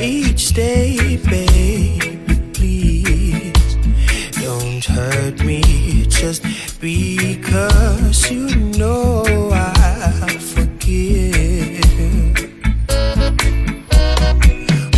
each 0.00 0.52
day, 0.52 1.16
baby. 1.16 2.18
Please 2.52 3.76
don't 4.42 4.84
hurt 4.84 5.42
me 5.44 5.62
just 6.08 6.42
because 6.80 8.30
you 8.30 8.46
know 8.78 9.24
I 9.52 10.38
forgive. 10.38 11.84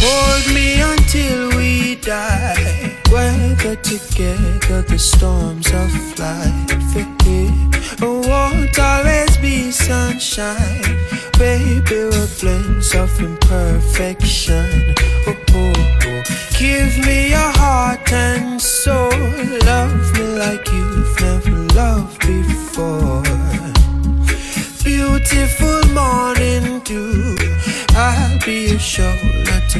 Hold 0.02 0.54
me 0.54 0.80
until 0.80 1.56
we 1.56 1.96
die. 1.96 2.96
Weather 3.12 3.76
together 3.76 4.82
the 4.82 4.98
storms 4.98 5.68
of 5.72 6.18
life. 6.18 6.92
Forgive. 6.92 8.02
Oh, 8.02 8.20
won't 8.26 8.78
always 8.78 9.36
be 9.38 9.70
sunshine. 9.70 10.82
Baby, 11.38 11.82
we're 12.10 12.28
blends 12.40 12.94
of 12.94 13.18
imperfect 13.20 14.27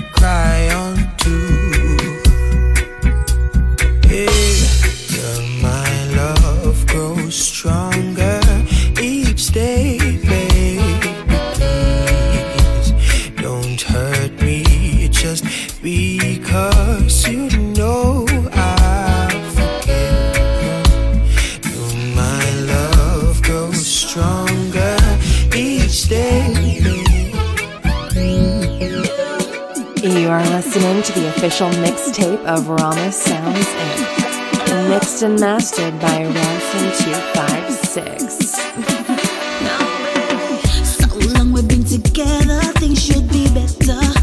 cry 0.00 0.68
on. 0.74 1.07
You 30.02 30.28
are 30.28 30.42
listening 30.50 31.02
to 31.02 31.12
the 31.12 31.28
official 31.28 31.68
mixtape 31.70 32.44
of 32.44 32.68
Rama 32.68 33.10
Sounds 33.10 33.66
Inc. 33.66 34.88
Mixed 34.88 35.22
and 35.24 35.40
mastered 35.40 35.98
by 35.98 36.22
Ramson256. 36.22 38.30
so 40.84 41.08
long 41.34 41.50
we've 41.52 41.66
been 41.66 41.82
together, 41.82 42.60
things 42.78 43.02
should 43.04 43.28
be 43.28 43.48
better. 43.52 44.17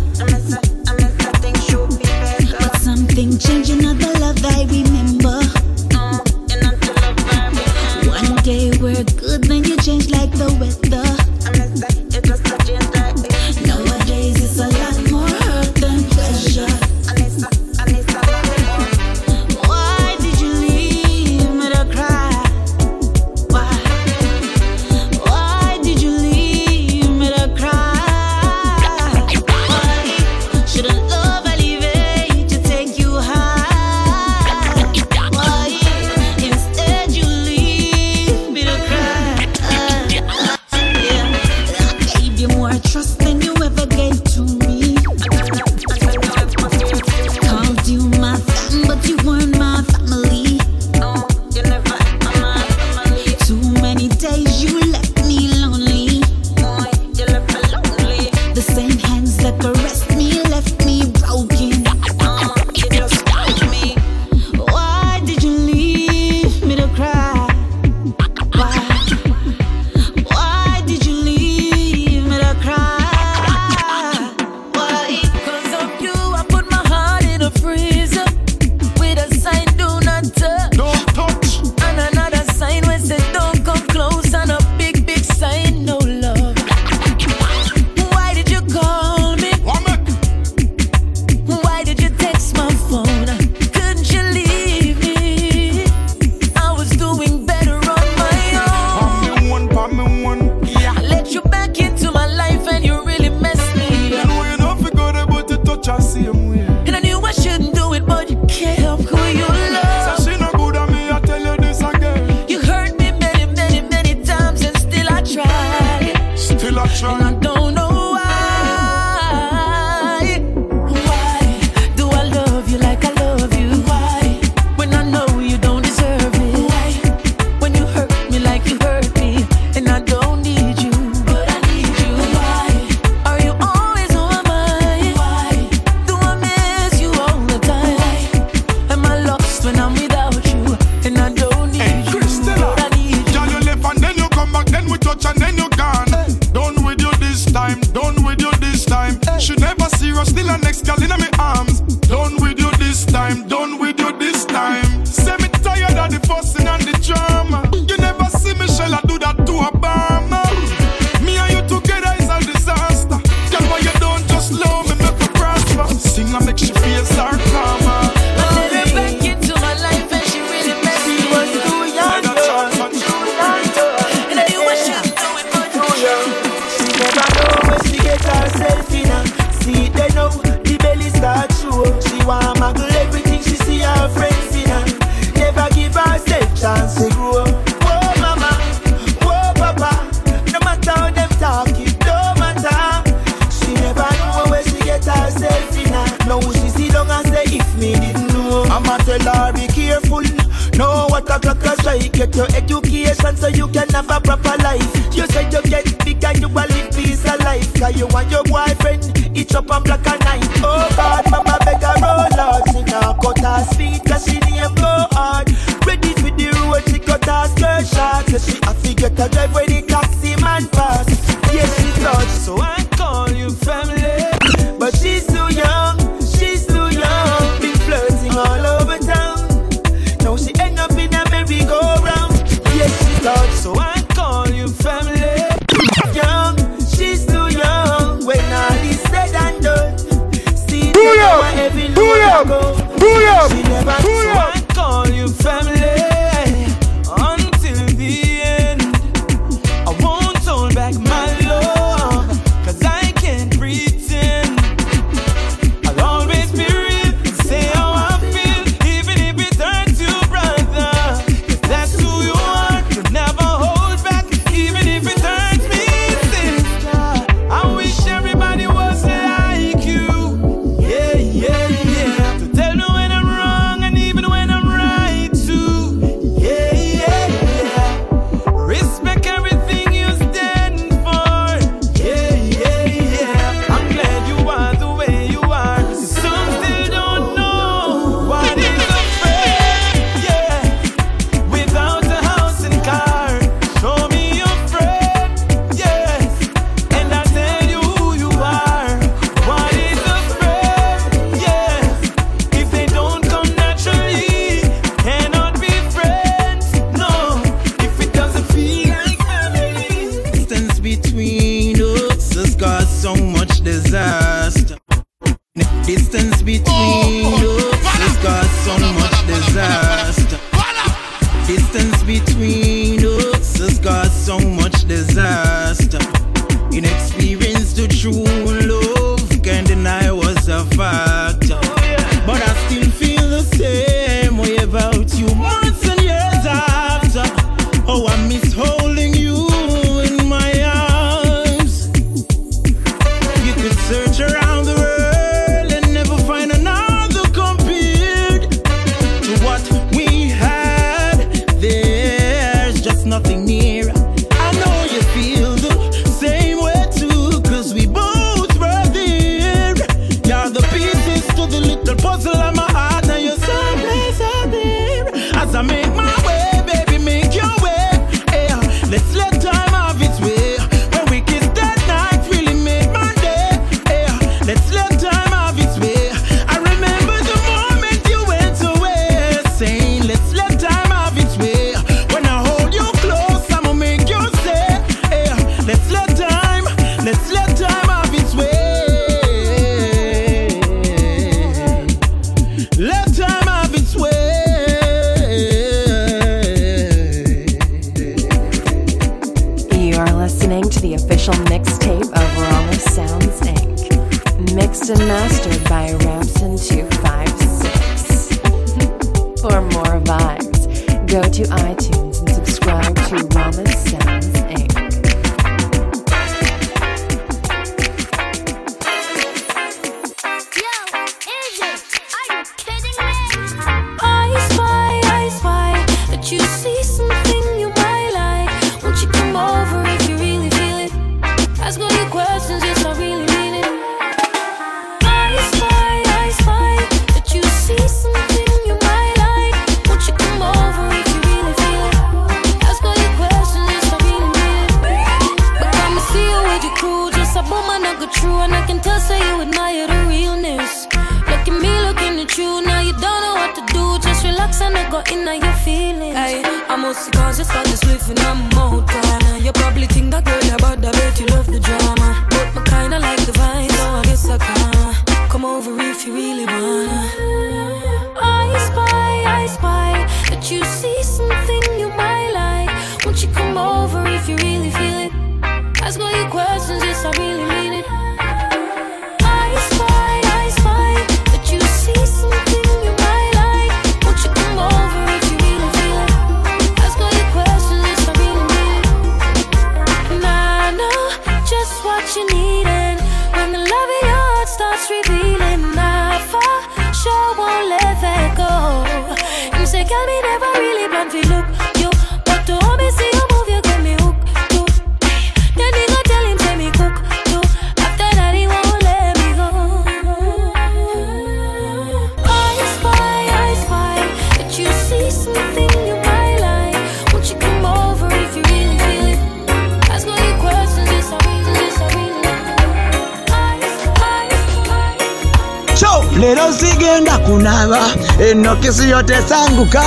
leero 526.25 526.53
sigenda 526.53 527.17
kunaaba 527.17 527.79
eno 528.19 528.51
eh, 528.53 528.60
kisi 528.60 528.89
yo 528.89 529.03
tesanguka 529.03 529.84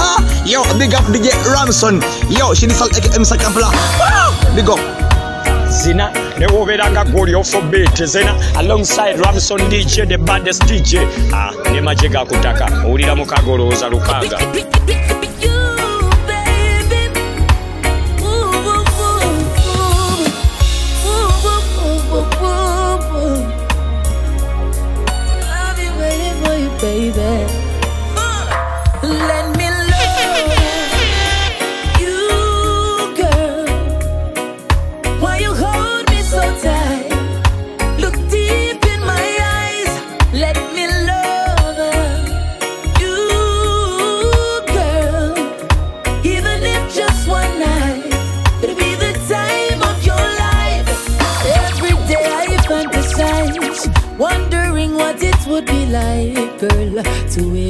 yo 0.46 0.62
big 0.78 0.94
up 0.94 1.10
dj 1.12 1.28
ramson. 1.54 2.02
Yo 2.30 2.54
shinisal 2.54 2.88
ekemsa 2.96 3.36
kampala. 3.36 3.70
Big 4.54 4.68
up. 4.68 4.78
Zina 5.68 6.12
newobeera 6.38 6.90
nga 6.90 7.04
gweoli 7.04 7.34
ofobeete 7.34 8.06
zena 8.06 8.34
alongside 8.56 9.16
ramson 9.24 9.68
dj 9.68 10.06
the 10.08 10.18
baddest 10.18 10.64
dj 10.64 10.98
ah 11.34 11.50
ne 11.72 11.80
magye 11.80 12.08
gakutaka 12.08 12.66
owulira 12.86 13.16
mukaaga 13.16 13.52
olowooza 13.52 13.88
lukaaga 13.88 14.38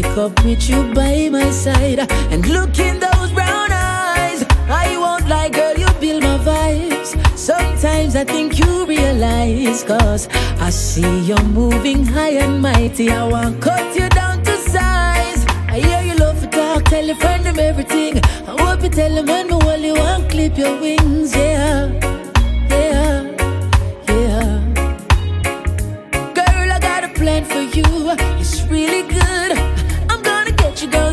wake 0.02 0.16
up 0.16 0.44
with 0.44 0.68
you 0.68 0.94
by 0.94 1.28
my 1.28 1.50
side 1.50 2.00
and 2.32 2.46
look 2.48 2.78
in 2.78 3.00
those 3.00 3.30
brown 3.32 3.70
eyes. 3.72 4.44
I 4.68 4.96
won't 4.96 5.28
lie, 5.28 5.48
girl, 5.48 5.74
you 5.76 5.88
build 6.00 6.22
my 6.22 6.38
vibes. 6.38 7.10
Sometimes 7.36 8.14
I 8.14 8.24
think 8.24 8.58
you 8.58 8.86
realize, 8.86 9.82
cause 9.82 10.28
I 10.60 10.70
see 10.70 11.20
you're 11.20 11.48
moving 11.60 12.04
high 12.04 12.36
and 12.44 12.60
mighty. 12.62 13.10
I 13.10 13.24
won't 13.26 13.60
cut 13.60 13.96
you 13.96 14.08
down 14.10 14.42
to 14.44 14.56
size. 14.56 15.44
I 15.74 15.80
hear 15.80 16.02
you 16.02 16.14
love 16.14 16.40
to 16.42 16.46
talk, 16.46 16.84
tell 16.84 17.04
your 17.04 17.16
friend 17.16 17.44
them 17.44 17.58
everything. 17.58 18.20
I 18.46 18.54
hope 18.62 18.82
you 18.82 18.90
tell 18.90 19.14
them 19.14 19.28
and 19.28 19.48
me 19.48 19.56
while 19.56 19.80
you 19.80 19.94
want 19.94 20.30
clip 20.30 20.56
your 20.56 20.80
wings, 20.80 21.34
yeah. 21.34 21.90
Yeah, 22.70 23.16
yeah. 24.08 24.50
Girl, 26.38 26.68
I 26.76 26.78
got 26.80 27.04
a 27.04 27.08
plan 27.14 27.44
for 27.44 27.62
you. 27.76 27.84
It's 28.40 28.62
really 28.66 29.02
good 29.08 29.67
you 30.80 30.86
go. 30.86 31.07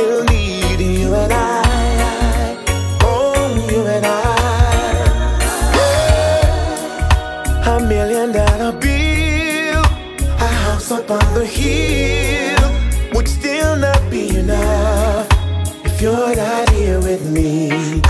still 0.00 0.24
need 0.24 0.80
you 0.80 1.14
and 1.14 1.32
I. 1.32 2.56
Oh, 3.02 3.68
you 3.70 3.80
and 3.86 4.06
million 7.88 8.30
dollar 8.32 8.72
bill, 8.72 9.82
a 10.46 10.50
house 10.64 10.90
up 10.92 11.10
on 11.10 11.34
the 11.34 11.44
hill 11.44 12.66
would 13.14 13.28
still 13.28 13.74
not 13.76 14.00
be 14.10 14.36
enough 14.36 15.28
if 15.84 16.00
you're 16.00 16.36
not 16.36 16.70
here 16.70 17.00
with 17.00 17.28
me. 17.30 18.00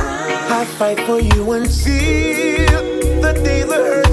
I 0.59 0.65
fight 0.79 1.01
for 1.07 1.19
you 1.19 1.53
until 1.53 2.83
the 3.25 3.33
day 3.45 3.63
the 3.63 3.79
earth. 3.95 4.10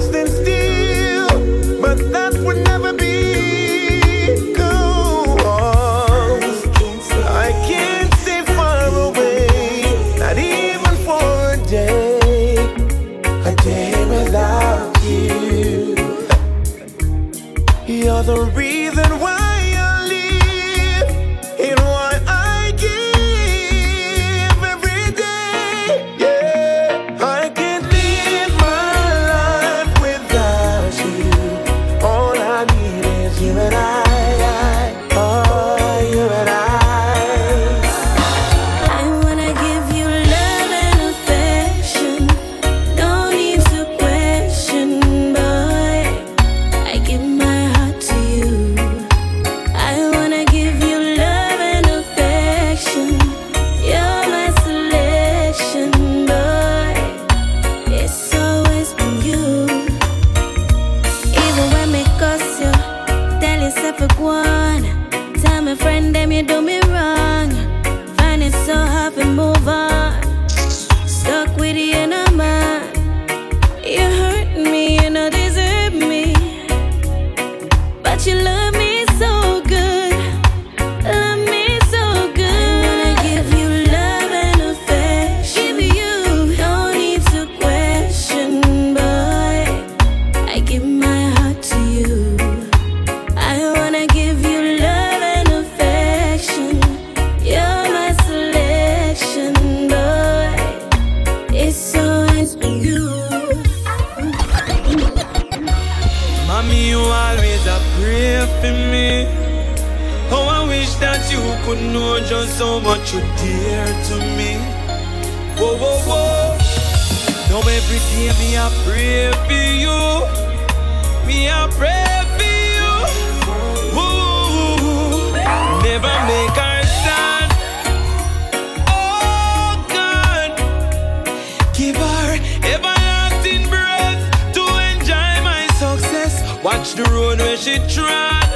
She 137.60 137.78
tried. 137.94 138.48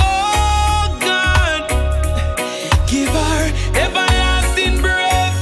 Oh 0.00 0.98
God, 1.00 1.62
give 2.88 3.08
her 3.08 3.52
everlasting 3.84 4.80
breath 4.80 5.36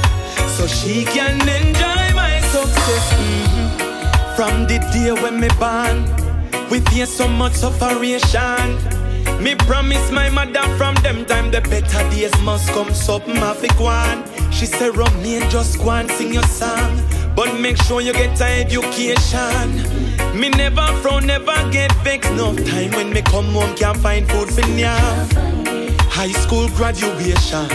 so 0.55 0.67
she 0.67 1.03
can 1.05 1.41
enjoy 1.41 2.05
my 2.15 2.39
success. 2.53 3.05
Mhm. 3.13 4.35
From 4.35 4.67
the 4.67 4.77
day 4.93 5.11
when 5.21 5.39
me 5.39 5.49
born, 5.59 5.97
we 6.69 6.79
face 6.91 7.15
so 7.17 7.27
much 7.27 7.53
sufferation. 7.53 8.77
Me 9.41 9.55
promise 9.55 10.11
my 10.11 10.29
mother 10.29 10.63
from 10.77 10.95
them 10.95 11.25
time 11.25 11.51
the 11.51 11.61
better 11.61 12.03
days 12.09 12.35
must 12.43 12.67
come. 12.69 12.93
So 12.93 13.19
have 13.19 13.61
to 13.61 13.67
go 13.77 13.85
on. 13.87 14.23
She 14.51 14.65
said, 14.65 14.95
Romain, 14.95 15.47
just 15.49 15.77
go 15.79 15.91
and 15.91 16.09
sing 16.11 16.33
your 16.33 16.47
song. 16.47 17.01
But 17.35 17.59
make 17.59 17.77
sure 17.77 18.01
you 18.01 18.13
get 18.13 18.41
education. 18.41 19.96
Me 20.37 20.49
never 20.49 20.85
frown, 21.01 21.25
never 21.25 21.55
get 21.71 21.91
vexed. 22.03 22.31
No 22.33 22.55
time 22.55 22.91
when 22.91 23.11
me 23.11 23.23
come 23.23 23.45
home 23.53 23.75
can't 23.75 23.97
find 23.97 24.29
food 24.29 24.49
for 24.49 24.67
now. 24.77 25.27
High 26.11 26.31
school 26.31 26.67
graduation. 26.77 27.67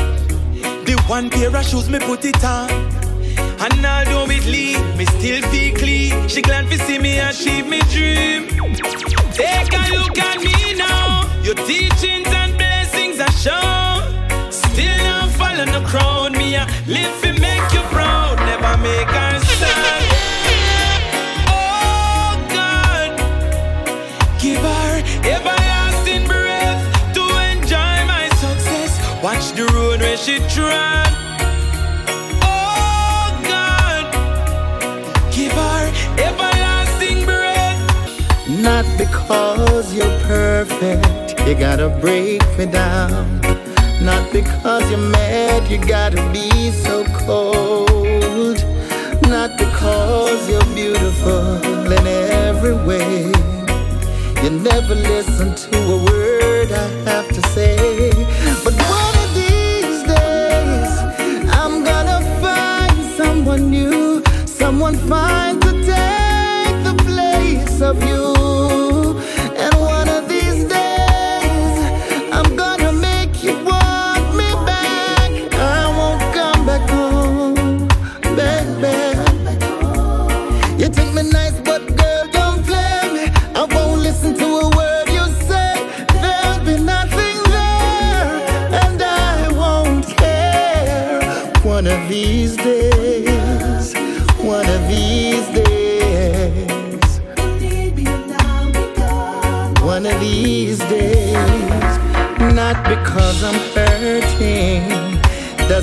The 0.84 1.02
one 1.08 1.28
pair 1.28 1.54
of 1.56 1.64
shoes 1.66 1.88
me 1.90 1.98
put 1.98 2.24
it 2.24 2.44
on. 2.44 2.70
And 3.58 3.84
although 3.84 4.30
it 4.30 4.46
lead, 4.46 4.78
me 4.96 5.06
still 5.06 5.42
feel 5.50 5.74
clean. 5.74 6.28
She 6.28 6.40
glad 6.40 6.70
to 6.70 6.78
see 6.78 7.00
me 7.00 7.18
achieve 7.18 7.66
me 7.66 7.80
dream. 7.90 8.46
Take 9.32 9.72
a 9.72 9.82
look 9.98 10.16
at 10.18 10.38
me 10.38 10.74
now. 10.74 11.28
Your 11.42 11.56
teachings 11.66 12.28
and 12.28 12.56
blessings 12.56 13.18
are 13.18 13.36
shown. 13.42 14.52
Still 14.52 14.98
not 14.98 15.30
follow 15.30 15.64
the 15.64 15.84
crowd. 15.84 16.32
Me 16.32 16.54
a 16.54 16.64
live 16.86 17.22
to 17.22 17.32
make 17.40 17.72
you 17.72 17.82
proud. 17.90 18.38
Never 18.38 18.76
make 18.78 19.08
her 19.08 19.41
she 30.22 30.38
trod. 30.54 31.08
Oh 32.44 33.26
God, 33.42 34.04
give 35.32 35.50
her 35.50 35.92
everlasting 36.16 37.24
breath. 37.24 37.80
Not 38.48 38.84
because 38.98 39.92
you're 39.92 40.16
perfect, 40.20 41.40
you 41.44 41.56
gotta 41.56 41.88
break 42.00 42.40
me 42.56 42.66
down. 42.66 43.40
Not 44.00 44.32
because 44.32 44.88
you're 44.92 45.10
mad, 45.10 45.68
you 45.68 45.78
gotta 45.78 46.22
be 46.32 46.70
so 46.70 47.04
cold. 47.26 48.64
Not 49.28 49.58
because 49.58 50.48
you're 50.48 50.64
beautiful 50.72 51.56
in 51.90 52.06
every 52.06 52.74
way. 52.86 53.24
You 54.40 54.50
never 54.50 54.94
listen 54.94 55.56
to 55.56 55.78
a 55.82 56.04
word 56.04 56.70
I 56.70 56.86
have 57.10 57.28
to 57.34 57.42
say. 57.48 57.91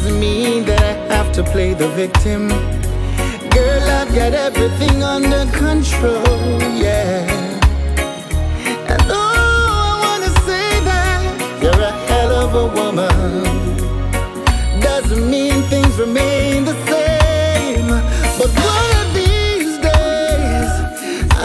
Doesn't 0.01 0.19
mean 0.21 0.63
that 0.63 0.81
I 0.81 1.13
have 1.13 1.33
to 1.33 1.43
play 1.43 1.73
the 1.73 1.89
victim. 1.89 2.47
Girl, 3.57 3.83
I've 3.99 4.15
got 4.15 4.33
everything 4.33 5.03
under 5.03 5.43
control, 5.51 6.61
yeah. 6.85 7.27
And 8.91 9.01
oh, 9.09 9.35
I 9.43 9.99
wanna 10.03 10.31
say 10.47 10.69
that 10.89 11.61
you're 11.61 11.83
a 11.91 11.93
hell 12.07 12.31
of 12.43 12.51
a 12.63 12.67
woman. 12.79 13.43
Doesn't 14.79 15.29
mean 15.29 15.63
things 15.63 15.93
remain 15.99 16.63
the 16.63 16.77
same. 16.87 17.89
But 18.39 18.51
one 18.75 18.91
of 19.01 19.07
these 19.19 19.71
days, 19.89 20.71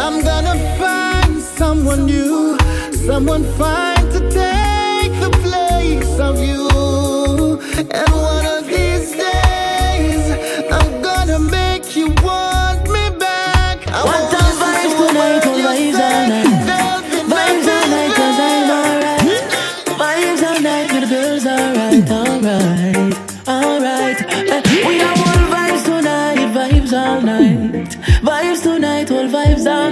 I'm 0.03 0.23
gonna 0.23 0.57
find 0.79 1.43
someone 1.43 2.07
new, 2.07 2.57
someone 3.05 3.43
fine 3.59 3.93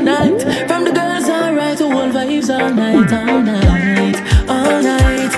night. 0.02 0.42
From 0.66 0.84
the 0.84 0.92
girls 0.92 1.28
alright, 1.28 1.78
to 1.78 1.84
all 1.84 2.08
vibes 2.10 2.50
all 2.50 2.70
night, 2.74 3.12
all 3.12 3.40
night, 3.40 4.16
all 4.48 4.82
night. 4.82 5.32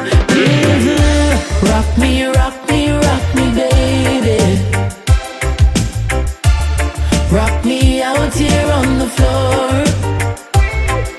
Rock 1.70 1.98
me, 1.98 2.24
rock 2.24 2.56
me, 2.68 2.90
rock 2.90 3.34
me, 3.36 3.46
baby. 3.60 4.40
Rock 7.30 7.64
me 7.64 8.02
out 8.02 8.32
here 8.34 8.70
on 8.78 8.98
the 8.98 9.08
floor. 9.16 9.84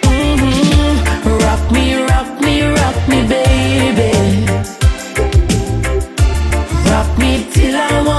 Mhm. 0.04 0.96
Rock 1.44 1.72
me, 1.72 1.86
rock 2.10 2.30
me, 2.42 2.56
rock 2.80 2.98
me, 3.10 3.20
baby. 3.28 4.12
Rock 6.90 7.10
me 7.20 7.46
till 7.54 7.76
I 7.76 8.02
want 8.08 8.15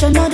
Emotional 0.00 0.30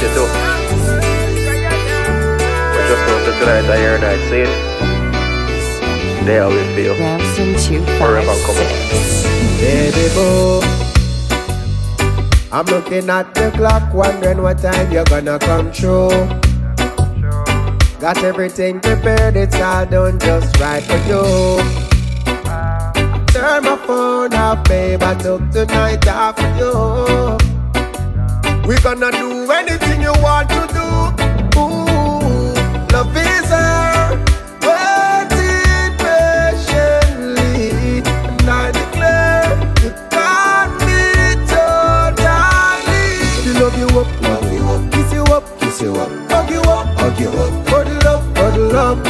you 0.00 0.08
do. 0.14 0.24
We're 2.72 2.88
just 2.88 3.02
going 3.06 3.24
to 3.24 3.32
tonight 3.38 3.68
I 3.68 3.76
hear 3.76 3.98
that 3.98 4.18
saying. 4.28 4.54
There 6.24 6.48
we 6.48 6.62
feel. 6.74 6.94
Ramson 6.98 7.54
two 7.58 7.84
five 7.98 8.24
six. 8.56 9.24
Baby 9.60 10.08
boo. 10.14 10.60
I'm 12.52 12.66
looking 12.66 13.08
at 13.08 13.34
the 13.34 13.50
clock, 13.54 13.94
wondering 13.94 14.42
what 14.42 14.58
time 14.58 14.90
you're 14.90 15.04
gonna 15.04 15.38
come 15.38 15.70
through. 15.70 16.10
Got 18.00 18.24
everything 18.24 18.80
prepared, 18.80 19.36
it's 19.36 19.54
all 19.56 19.86
done 19.86 20.18
just 20.18 20.58
right 20.58 20.82
for 20.82 20.96
you 21.08 21.90
turn 23.40 23.64
my 23.64 23.76
phone 23.86 24.34
off, 24.34 24.64
babe. 24.64 25.02
I 25.02 25.14
took 25.14 25.50
tonight 25.50 26.06
off 26.08 26.36
for 26.36 26.48
you. 26.60 27.38
We 28.68 28.76
gonna 28.80 29.10
do 29.10 29.50
anything 29.50 29.89
you 30.02 30.12
want 30.22 30.48
to 30.50 30.66
do. 30.78 31.60
Ooh, 31.60 32.54
love 32.92 33.16
is 33.16 33.50
waiting 34.66 35.92
patiently, 36.02 38.02
and 38.02 38.48
I 38.48 38.70
declare 38.72 39.50
love 43.60 43.78
you 43.78 43.88
up, 44.00 44.20
love 44.22 44.52
you 44.52 44.64
up, 44.68 44.92
kiss 44.92 45.12
you 45.12 45.22
up, 45.24 45.60
kiss 45.60 45.80
you 45.82 45.94
up, 45.96 46.10
hug 46.30 46.50
you 46.50 46.60
up, 46.62 46.86
hug 46.98 47.20
you 47.20 47.28
up, 47.28 47.66
up. 47.66 48.72
Love. 48.72 49.02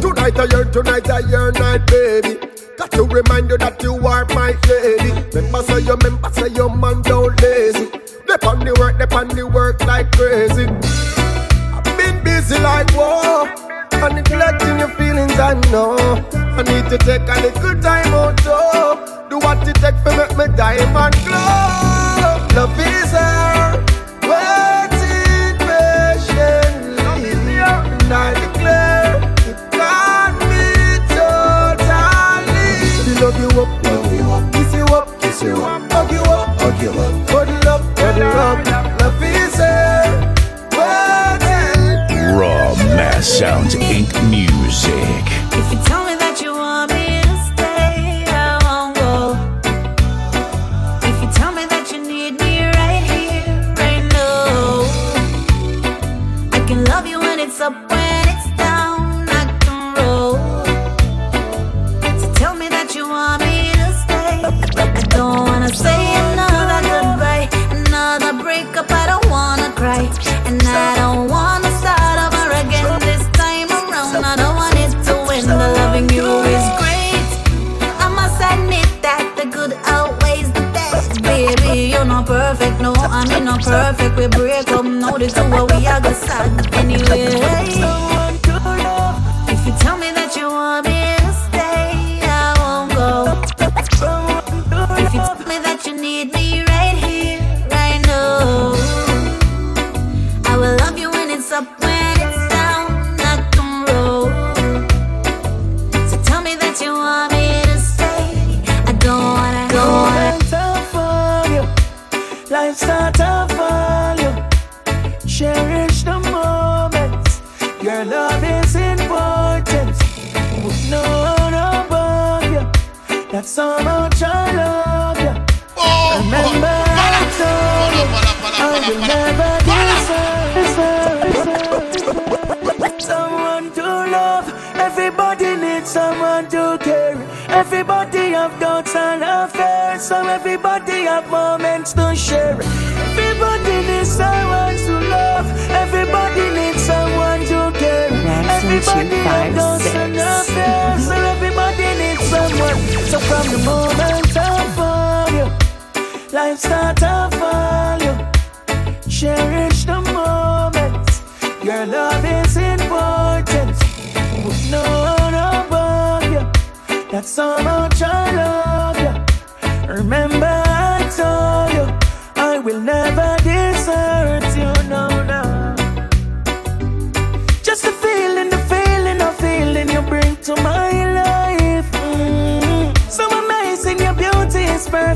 Tonight 0.00 0.38
I 0.38 0.44
yearn, 0.56 0.72
tonight 0.72 1.10
I 1.10 1.18
yearn, 1.20 1.54
night, 1.54 1.86
baby. 1.86 2.38
Got 2.78 2.90
to 2.92 3.02
remind 3.04 3.50
you 3.50 3.58
that 3.58 3.82
you. 3.82 4.01
Remember 5.92 6.30
say 6.32 6.48
you, 6.48 6.48
remember 6.48 6.48
say 6.48 6.48
your 6.48 6.74
man 6.74 7.02
don't 7.02 7.42
lazy. 7.42 7.90
Dep 8.26 8.44
on 8.46 8.60
the 8.60 8.74
work, 8.80 8.96
dep 8.98 9.12
on 9.12 9.28
the 9.28 9.46
work 9.46 9.84
like 9.84 10.10
crazy. 10.12 10.64
I've 10.64 11.84
been 11.98 12.24
busy 12.24 12.58
like 12.60 12.90
war. 12.96 13.46
And 13.92 14.14
neglecting 14.14 14.78
your 14.78 14.88
feelings, 14.96 15.38
I 15.38 15.52
know. 15.70 15.96
I 16.32 16.62
need 16.62 16.88
to 16.88 16.96
take 16.96 17.28
a 17.28 17.40
little 17.44 17.82
time 17.82 18.14
out, 18.14 18.40
so 18.40 19.26
do 19.28 19.36
what 19.38 19.68
it 19.68 19.74
take 19.76 20.02
to 20.04 20.16
make 20.16 20.34
me 20.38 20.56
diamond 20.56 21.14
glow. 21.26 21.51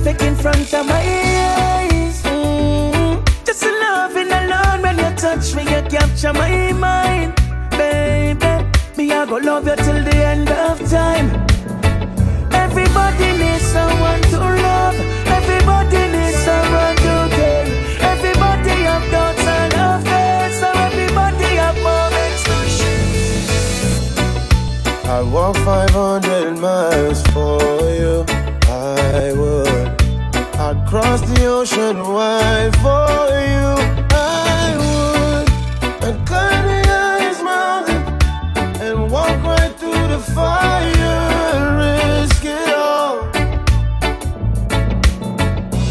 Perfect 0.06 0.22
in 0.22 0.36
front 0.36 0.72
of 0.72 0.86
my 0.86 1.02
eyes. 1.02 2.22
Mm. 2.22 3.24
Just 3.44 3.60
the 3.60 3.72
loving 3.72 4.30
alone 4.30 4.82
when 4.82 4.96
you 4.98 5.10
touch 5.16 5.54
me, 5.56 5.62
you 5.62 5.82
capture 5.90 6.32
my 6.32 6.72
mind, 6.72 7.34
baby. 7.70 8.64
Me, 8.96 9.10
I 9.12 9.26
go 9.26 9.36
love 9.36 9.66
you 9.66 9.76
till 9.76 10.02
the 10.04 10.16
end 10.32 10.48
of 10.50 10.78
time. 10.88 11.28
Everybody 12.52 13.32
needs 13.42 13.64
someone 13.64 14.22
to 14.32 14.38
love. 14.68 14.96
Everybody 15.38 16.02
needs 16.14 16.38
someone 16.48 16.96
to 17.06 17.14
care. 17.36 17.66
Everybody 18.12 18.76
have 18.90 19.10
doubts 19.10 19.46
and 19.58 19.72
affairs, 19.88 20.54
so 20.60 20.68
everybody 20.88 21.50
have 21.62 21.78
moments 21.82 22.42
to 22.48 22.56
share. 22.76 23.06
I 25.16 25.22
walk 25.22 25.56
500 25.56 26.58
miles 26.58 27.22
for 27.32 27.58
you. 28.00 28.25
I 30.96 31.00
cross 31.00 31.20
the 31.20 31.44
ocean 31.44 31.98
wide 31.98 32.74
for 32.76 33.28
you. 33.52 33.68
I 34.16 34.72
would. 34.80 35.48
And 36.06 36.26
climb 36.26 36.64
the 36.68 36.80
highest 36.88 37.42
mountain 37.44 38.02
and 38.80 39.10
walk 39.10 39.36
right 39.44 39.74
through 39.78 40.08
the 40.08 40.18
fire. 40.34 40.88
Risk 41.76 42.44
it 42.44 42.72
all. 42.72 43.18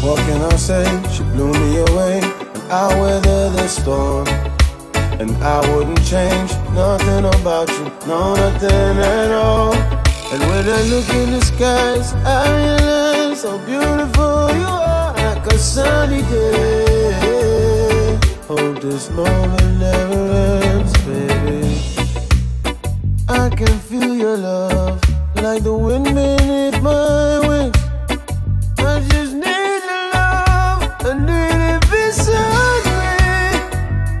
What 0.02 0.18
can 0.26 0.42
I 0.42 0.56
say? 0.56 0.84
She 1.12 1.22
blew 1.22 1.52
me 1.52 1.78
away, 1.88 2.20
I 2.68 3.00
weather 3.00 3.50
the 3.50 3.68
storm. 3.68 4.26
And 5.20 5.30
I 5.42 5.60
wouldn't 5.70 6.04
change 6.04 6.50
nothing 6.74 7.24
about 7.26 7.68
you, 7.68 7.84
no, 8.08 8.34
nothing 8.34 8.98
at 8.98 9.30
all. 9.30 9.72
And 10.32 10.42
when 10.50 10.68
I 10.68 10.82
look 10.90 11.08
in 11.10 11.30
the 11.30 11.40
skies, 11.42 12.12
I 12.24 12.42
realize 12.56 13.44
how 13.44 13.58
beautiful 13.58 13.85
holiday. 16.06 17.12
Hope 18.46 18.80
this 18.80 19.10
moment 19.10 19.78
never 19.78 20.32
ends, 20.62 20.92
baby. 21.04 21.80
I 23.28 23.48
can 23.50 23.78
feel 23.80 24.14
your 24.14 24.36
love 24.36 25.00
like 25.42 25.62
the 25.64 25.74
wind 25.74 26.04
beneath 26.04 26.80
my 26.82 27.40
wings. 27.48 27.76
I 28.78 29.00
just 29.10 29.34
need 29.34 29.82
your 29.90 30.04
love, 30.14 30.80
I 31.00 31.12
need 31.28 31.60
it 31.74 31.82
beside 31.90 32.86
me. 33.00 33.16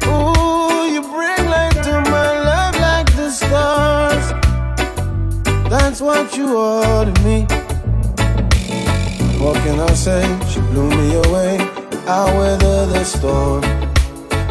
Oh, 0.06 0.88
you 0.92 1.02
bring 1.02 1.48
light 1.48 1.76
to 1.84 2.00
my 2.10 2.30
life 2.50 2.78
like 2.80 3.08
the 3.14 3.30
stars. 3.30 4.26
That's 5.70 6.00
what 6.00 6.36
you 6.36 6.56
are 6.58 7.04
to 7.04 7.22
me. 7.22 7.46
What 9.38 9.56
can 9.62 9.78
I 9.78 9.94
say? 9.94 10.22
She 10.50 10.60
blew 10.60 10.90
me 10.90 11.14
away. 11.26 11.65
I'll 12.08 12.38
weather 12.38 12.86
the 12.86 13.02
storm. 13.02 13.64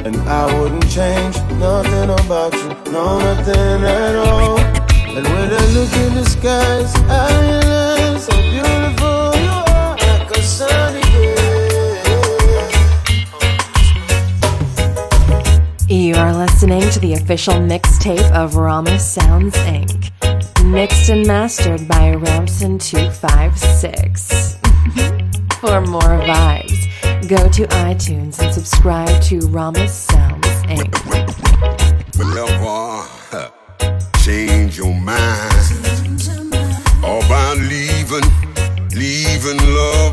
And 0.05 0.17
I 0.27 0.45
wouldn't 0.59 0.91
change 0.91 1.37
nothing 1.53 2.09
about 2.09 2.53
you, 2.53 2.67
no, 2.91 3.17
nothing 3.17 3.85
at 3.85 4.15
all. 4.15 4.59
And 4.59 5.25
when 5.25 5.53
I 5.53 5.65
look 5.73 5.95
in 5.95 6.15
the 6.15 6.25
skies, 6.25 6.93
I 7.07 7.31
realize 7.39 8.27
how 8.27 8.41
beautiful 8.51 9.33
you 9.39 9.63
are, 9.73 9.95
like 9.95 10.35
a 10.35 10.41
sunny 10.43 11.01
day. 11.01 12.03
You 15.87 16.15
are 16.15 16.33
listening 16.33 16.89
to 16.89 16.99
the 16.99 17.13
official 17.13 17.53
mixtape 17.53 18.33
of 18.33 18.57
Rama 18.57 18.99
Sounds 18.99 19.55
Inc. 19.59 20.11
Mixed 20.65 21.09
and 21.09 21.25
mastered 21.25 21.87
by 21.87 22.15
Ramson256. 22.15 24.55
For 25.61 25.79
more 25.79 26.01
vibes 26.01 26.74
Go 27.27 27.49
to 27.49 27.65
iTunes 27.67 28.39
and 28.39 28.53
subscribe 28.53 29.19
to 29.23 29.39
Rama 29.47 29.87
Sounds 29.87 30.45
Inc. 30.67 30.93
Whenever 32.19 33.49
change 34.23 34.77
your 34.77 34.93
mind 34.93 36.21
about 36.99 37.57
leaving, 37.57 38.29
leaving 38.91 39.57
love. 39.73 40.04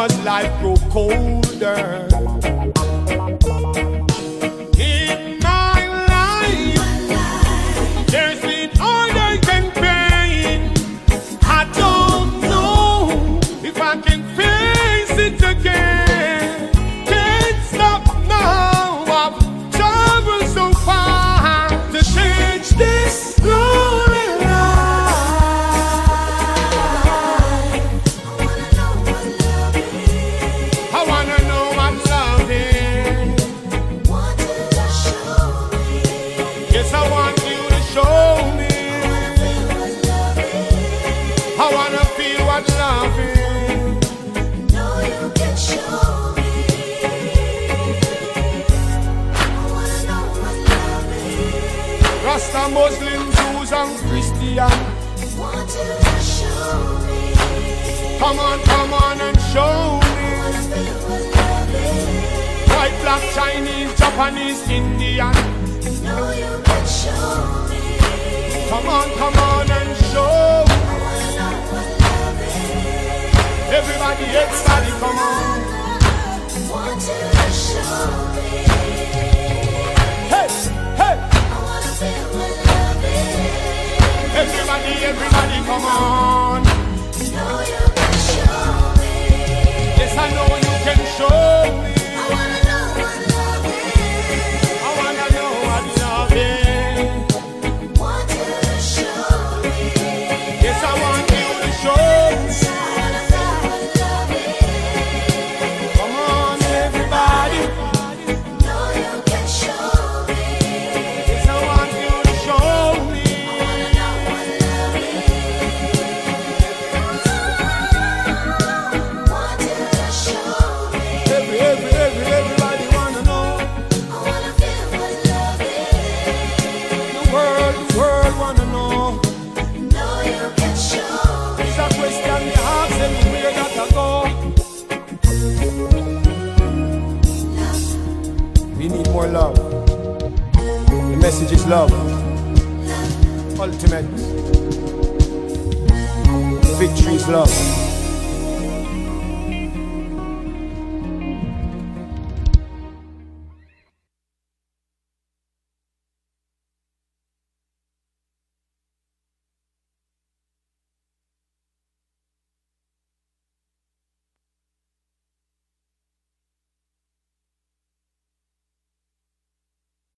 As 0.00 0.24
life 0.24 0.60
grow 0.60 0.76
colder. 0.88 2.09